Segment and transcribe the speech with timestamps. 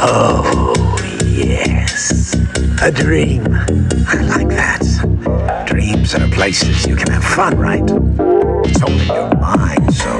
[0.00, 2.34] Oh, yes.
[2.82, 3.46] A dream.
[4.06, 5.64] I like that.
[5.66, 7.82] Dreams are places you can have fun, right?
[8.66, 10.17] It's only your mind, so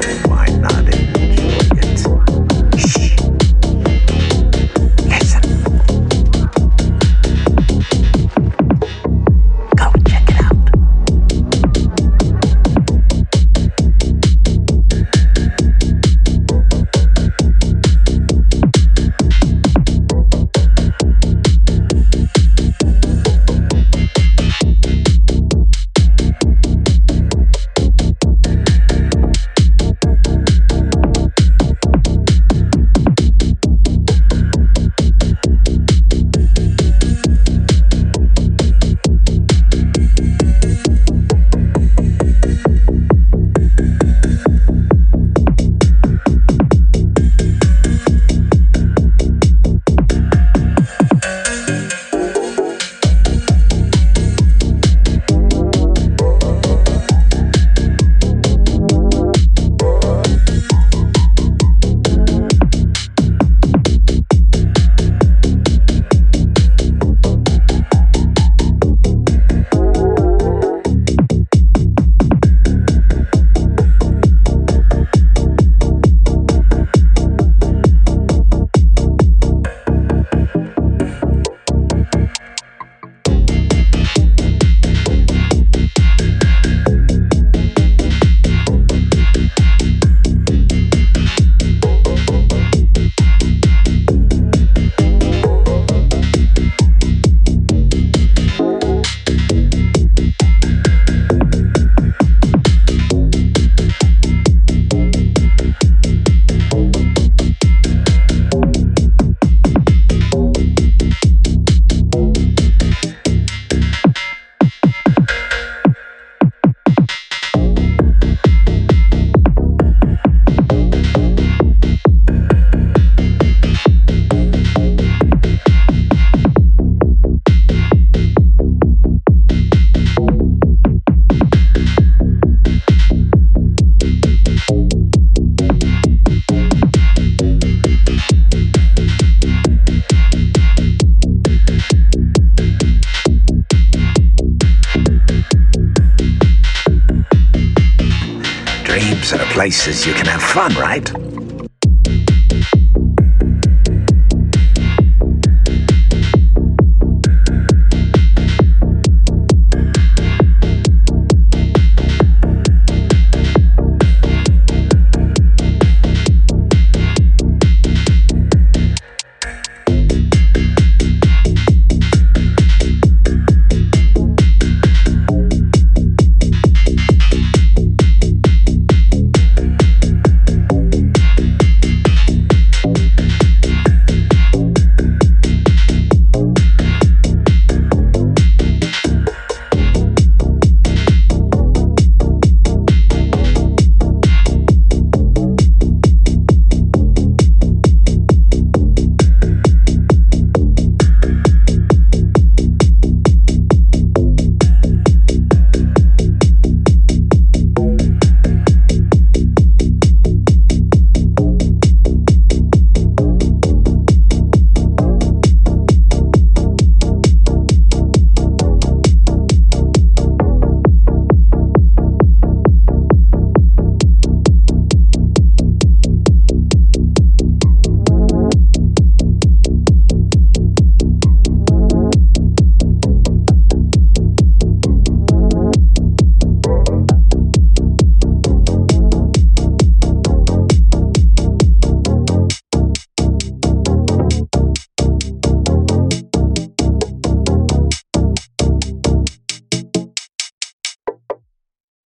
[149.28, 151.37] Dreams are places you can have fun, right?